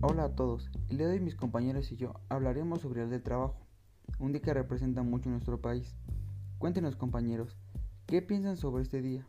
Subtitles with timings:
[0.00, 3.20] Hola a todos, el día de hoy mis compañeros y yo hablaremos sobre el del
[3.20, 3.56] trabajo,
[4.20, 5.96] un día que representa mucho nuestro país.
[6.58, 7.56] Cuéntenos compañeros,
[8.06, 9.26] ¿qué piensan sobre este día?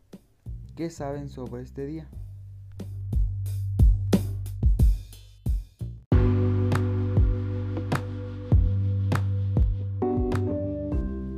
[0.76, 2.08] ¿Qué saben sobre este día?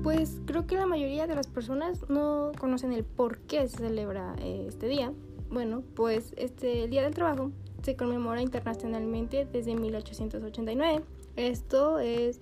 [0.03, 4.35] Pues creo que la mayoría de las personas no conocen el por qué se celebra
[4.39, 5.13] eh, este día.
[5.49, 11.03] Bueno, pues este el Día del Trabajo se conmemora internacionalmente desde 1889.
[11.35, 12.39] Esto es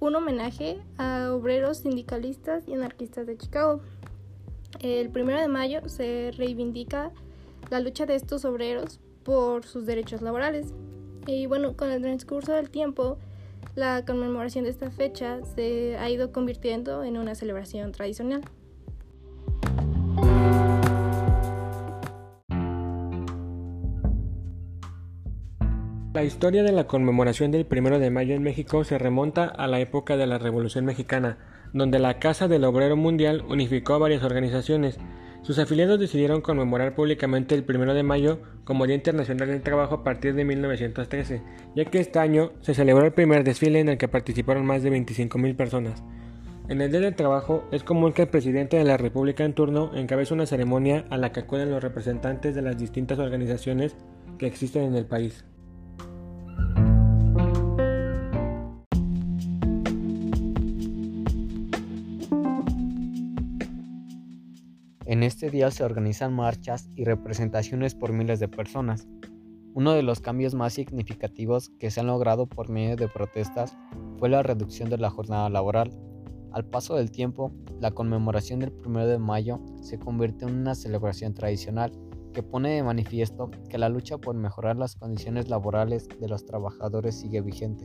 [0.00, 3.80] un homenaje a obreros sindicalistas y anarquistas de Chicago.
[4.80, 7.12] El primero de mayo se reivindica
[7.70, 10.72] la lucha de estos obreros por sus derechos laborales.
[11.26, 13.18] Y bueno, con el transcurso del tiempo,
[13.74, 18.42] la conmemoración de esta fecha se ha ido convirtiendo en una celebración tradicional.
[26.12, 29.78] La historia de la conmemoración del 1 de mayo en México se remonta a la
[29.78, 31.38] época de la Revolución Mexicana,
[31.72, 34.98] donde la Casa del Obrero Mundial unificó a varias organizaciones.
[35.42, 40.02] Sus afiliados decidieron conmemorar públicamente el 1 de mayo como Día Internacional del Trabajo a
[40.02, 41.42] partir de 1913,
[41.76, 44.90] ya que este año se celebró el primer desfile en el que participaron más de
[44.90, 46.02] 25.000 personas.
[46.68, 49.92] En el Día del Trabajo es común que el presidente de la República en turno
[49.94, 53.94] encabece una ceremonia a la que acuden los representantes de las distintas organizaciones
[54.38, 55.44] que existen en el país.
[65.10, 69.08] En este día se organizan marchas y representaciones por miles de personas.
[69.74, 73.76] Uno de los cambios más significativos que se han logrado por medio de protestas
[74.20, 75.90] fue la reducción de la jornada laboral.
[76.52, 81.34] Al paso del tiempo, la conmemoración del 1 de mayo se convierte en una celebración
[81.34, 81.90] tradicional
[82.32, 87.18] que pone de manifiesto que la lucha por mejorar las condiciones laborales de los trabajadores
[87.18, 87.84] sigue vigente.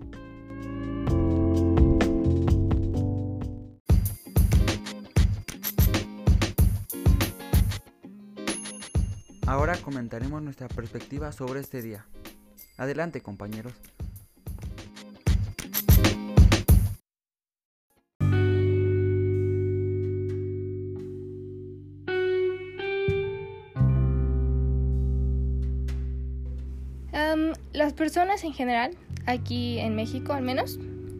[9.47, 12.03] Ahora comentaremos nuestra perspectiva sobre este día.
[12.77, 13.73] Adelante compañeros.
[27.13, 30.79] Um, las personas en general, aquí en México al menos,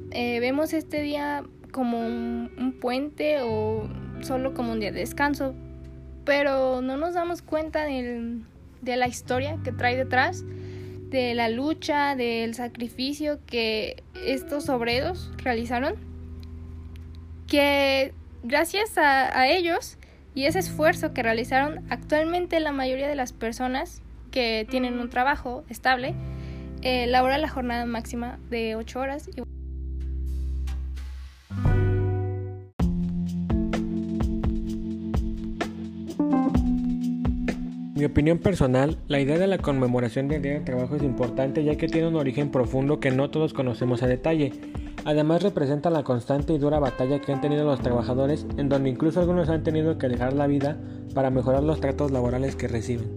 [0.10, 3.88] eh, vemos este día como un, un puente o
[4.22, 5.54] solo como un día de descanso,
[6.26, 10.44] pero no nos damos cuenta de la historia que trae detrás,
[11.10, 15.96] de la lucha, del sacrificio que estos obreros realizaron,
[17.48, 18.14] que
[18.44, 19.98] gracias a, a ellos
[20.34, 25.64] y ese esfuerzo que realizaron, actualmente la mayoría de las personas que tienen un trabajo
[25.70, 26.16] estable
[26.86, 29.28] eh, labora la jornada máxima de 8 horas.
[29.36, 29.42] Y
[37.96, 41.78] Mi opinión personal, la idea de la conmemoración del Día del Trabajo es importante ya
[41.78, 44.52] que tiene un origen profundo que no todos conocemos a detalle.
[45.06, 49.22] Además representa la constante y dura batalla que han tenido los trabajadores, en donde incluso
[49.22, 50.78] algunos han tenido que dejar la vida
[51.14, 53.08] para mejorar los tratos laborales que reciben.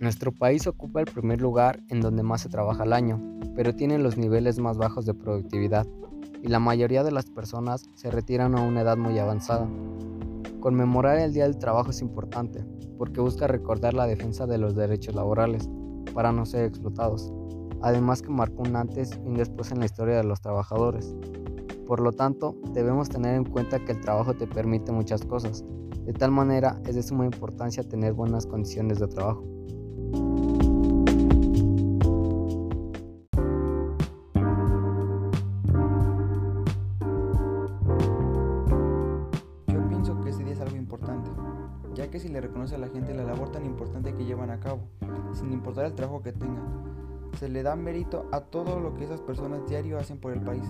[0.00, 3.98] Nuestro país ocupa el primer lugar en donde más se trabaja al año, pero tiene
[3.98, 5.86] los niveles más bajos de productividad
[6.42, 9.68] y la mayoría de las personas se retiran a una edad muy avanzada.
[10.60, 12.64] Conmemorar el Día del Trabajo es importante
[12.96, 15.68] porque busca recordar la defensa de los derechos laborales
[16.14, 17.34] para no ser explotados,
[17.82, 21.14] además que marcó un antes y un después en la historia de los trabajadores.
[21.86, 25.66] Por lo tanto, debemos tener en cuenta que el trabajo te permite muchas cosas,
[26.06, 29.44] de tal manera es de suma importancia tener buenas condiciones de trabajo.
[42.00, 44.58] Ya que si le reconoce a la gente la labor tan importante que llevan a
[44.58, 44.80] cabo,
[45.34, 46.64] sin importar el trabajo que tengan,
[47.38, 50.64] se le da mérito a todo lo que esas personas diario hacen por el país,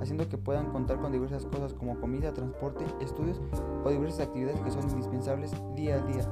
[0.00, 3.40] haciendo que puedan contar con diversas cosas como comida, transporte, estudios
[3.84, 6.24] o diversas actividades que son indispensables día a día.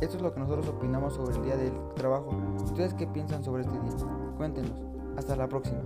[0.00, 2.30] Esto es lo que nosotros opinamos sobre el Día del Trabajo.
[2.64, 3.92] ¿Ustedes qué piensan sobre este día?
[4.36, 4.72] Cuéntenos.
[5.16, 5.82] Hasta la próxima.